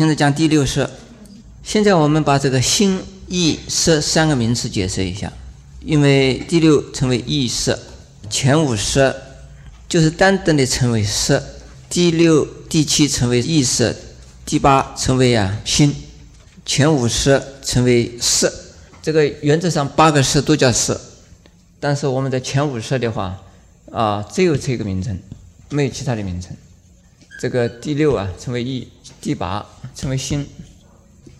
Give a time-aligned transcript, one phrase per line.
[0.00, 0.90] 现在讲第六色。
[1.62, 5.30] 现在我们把这个心、意、色三个名词解释一下。
[5.84, 7.78] 因为第六称为意色，
[8.30, 9.14] 前五色
[9.86, 11.44] 就是单单的称为色。
[11.90, 13.94] 第六、第七称为意色，
[14.46, 15.94] 第八称为啊心。
[16.64, 18.50] 前五色称为色。
[19.02, 20.98] 这个原则上八个色都叫色，
[21.78, 23.38] 但是我们的前五色的话，
[23.92, 25.18] 啊，只有这个名称，
[25.68, 26.56] 没有其他的名称。
[27.40, 28.86] 这个第六啊称为意，
[29.18, 29.64] 第八
[29.96, 30.46] 称为心。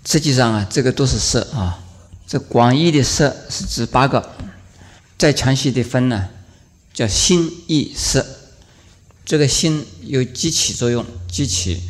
[0.07, 1.79] 实际上啊，这个都是色啊。
[2.27, 4.31] 这广义的色是指八个，
[5.19, 6.31] 再详细的分呢，
[6.95, 8.25] 叫心意色。
[9.27, 11.83] 这个心有激起作用，激起。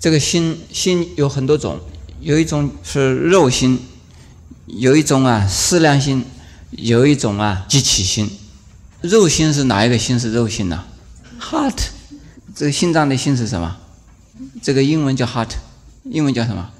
[0.00, 1.78] 这个心心有很多种，
[2.22, 3.78] 有一种是肉心。
[4.64, 6.24] 有一种啊思量心，
[6.70, 8.30] 有一种啊激起心。
[9.02, 10.82] 肉心是哪一个心是肉心呢
[11.38, 11.76] ？Heart，
[12.54, 13.76] 这个心脏的心是什么？
[14.60, 15.50] 这个英文叫 heart，
[16.04, 16.70] 英文叫什么？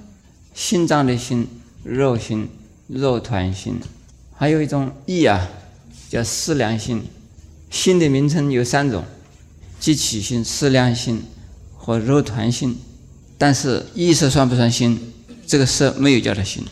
[0.55, 1.47] 心脏的心，
[1.85, 2.49] 肉心，
[2.89, 3.79] 肉团心。
[4.35, 5.49] 还有一种意啊，
[6.09, 7.03] 叫思量心。
[7.71, 9.05] 心的名称有三种：
[9.79, 11.23] 激起心、思量心
[11.77, 12.77] 和肉团心。
[13.39, 15.13] 但是意识算不算心？
[15.47, 16.65] 这个色没有叫它心。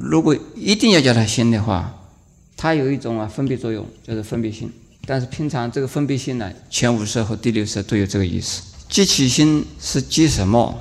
[0.00, 2.08] 如果一定要叫它心的话，
[2.56, 4.70] 它有一种啊分别作用，就是分别心。
[5.06, 8.62] 但是平常这个分别心呢，前五色和第六色都有这个意思。
[8.88, 10.78] 积起心是积什么？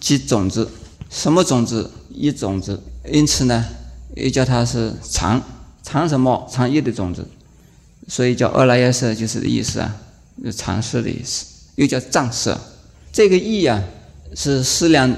[0.00, 0.70] 积种子。
[1.10, 1.90] 什么种子？
[2.10, 2.82] 一种子。
[3.10, 3.64] 因此呢，
[4.16, 5.42] 又叫它是藏。
[5.82, 6.48] 藏什么？
[6.50, 7.26] 藏一的种子。
[8.08, 9.96] 所以叫二来耶色，就是意思啊，
[10.52, 11.46] 藏色的意思。
[11.76, 12.58] 又叫藏色。
[13.12, 13.82] 这个意啊，
[14.34, 15.14] 是思量、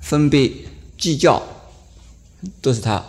[0.00, 0.50] 分别、
[0.98, 1.42] 计较。
[2.60, 3.02] 都是它，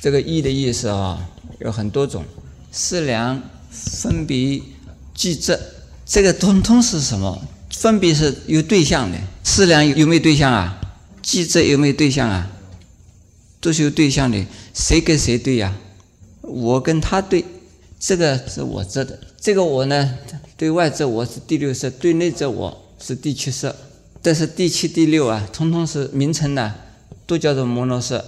[0.00, 1.26] 这个意的意思啊，
[1.60, 2.22] 有很多种。
[2.70, 4.60] 思量、分别、
[5.14, 5.58] 记执，
[6.06, 7.40] 这个通通是什么？
[7.70, 9.18] 分别是有对象的。
[9.44, 10.80] 思量有没有对象啊？
[11.22, 12.50] 记者有没有对象啊？
[13.60, 14.44] 都是有对象的。
[14.74, 15.76] 谁跟谁对呀？
[16.42, 17.44] 我跟他对，
[17.98, 19.18] 这个是我这的。
[19.40, 20.18] 这个我呢，
[20.56, 23.74] 对外这我是第六色，对内这我是第七色。
[24.20, 26.74] 但是第七、第六啊，通通是名称呢，
[27.26, 28.24] 都叫做摩罗色。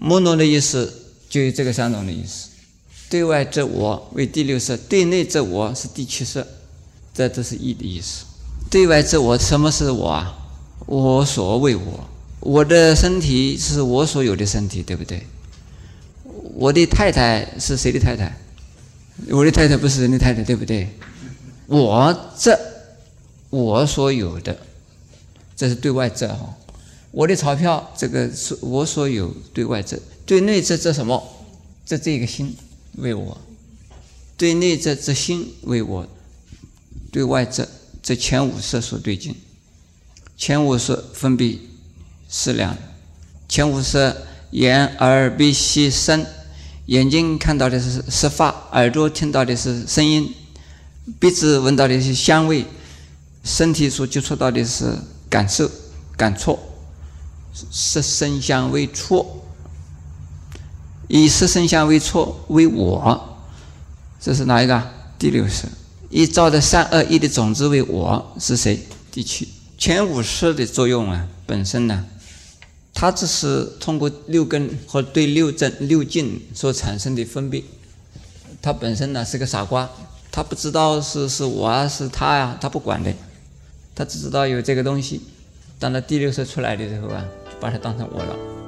[0.00, 0.92] 摩罗的意思
[1.28, 2.48] 就有这个三种的意思：
[3.12, 6.46] 对外则我为第六色，对内则我是第七色，
[7.12, 8.24] 这都是义的意思。
[8.70, 10.34] 对外则我，什么是我啊？
[10.86, 12.08] 我所为我，
[12.40, 15.26] 我的身体是我所有的身体，对不对？
[16.54, 18.34] 我的太太是谁的太太？
[19.28, 20.88] 我的太太不是人的太太，对不对？
[21.66, 22.58] 我这
[23.50, 24.56] 我所有的，
[25.54, 26.56] 这是对外这哈。
[27.10, 31.22] 我的钞票，这个是我所有对外这对内这这什么？
[31.84, 32.56] 这这个心
[32.96, 33.38] 为我，
[34.36, 36.06] 对内这这心为我，
[37.10, 37.68] 对外这
[38.02, 39.34] 这前五色所对境，
[40.36, 41.58] 前五色分别
[42.28, 42.76] 是量，
[43.48, 46.26] 前五色眼耳鼻息身，
[46.86, 50.34] 眼睛看到的是色法，耳朵听到的是声音，
[51.18, 52.64] 鼻子闻到的是香味，
[53.44, 54.96] 身体所接触到的是
[55.28, 55.70] 感受
[56.16, 56.58] 感触。
[57.70, 59.42] 色声香味触，
[61.14, 63.36] 以色声香味触为我，
[64.18, 64.82] 这是哪一个？
[65.18, 65.68] 第六色。
[66.08, 68.80] 以造的三恶一的种子为我是谁？
[69.10, 69.46] 第七。
[69.76, 72.06] 前五色的作用啊，本身呢，
[72.94, 77.62] 它只是通过六根和对六正六境所产生的分别。
[78.62, 79.86] 它本身呢是个傻瓜，
[80.30, 83.12] 他不知道是是我啊是他呀，他不管的，
[83.94, 85.20] 他只知道有这个东西。
[85.78, 87.22] 当他第六色出来的时候啊。
[87.44, 88.61] 就把它当成我了。